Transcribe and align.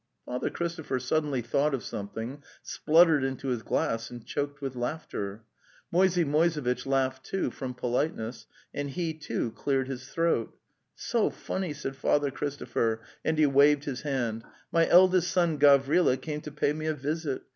Father 0.25 0.49
Christopher 0.49 0.99
suddenly 0.99 1.43
thought 1.43 1.75
of 1.75 1.83
some 1.83 2.09
thing, 2.09 2.41
spluttered 2.63 3.23
into 3.23 3.49
his 3.49 3.61
glass 3.61 4.09
and 4.09 4.25
choked 4.25 4.59
with 4.59 4.75
laughter. 4.75 5.43
Moisey 5.91 6.23
Moisevitch 6.25 6.87
laughed, 6.87 7.23
too, 7.23 7.51
from 7.51 7.75
politeness, 7.75 8.47
and 8.73 8.89
he, 8.89 9.13
too, 9.13 9.51
cleared 9.51 9.87
his 9.87 10.07
throat. 10.07 10.57
'*So 10.95 11.29
funny!" 11.29 11.71
said 11.71 11.95
Father 11.95 12.31
Christopher, 12.31 13.01
and 13.23 13.37
he 13.37 13.45
waved 13.45 13.83
his 13.83 14.01
hand.'' 14.01 14.43
My 14.71 14.89
eldest 14.89 15.29
son 15.29 15.59
Gavrila 15.59 16.17
came 16.17 16.41
to 16.41 16.51
pay 16.51 16.73
me 16.73 16.87
a 16.87 16.95
visit. 16.95 17.43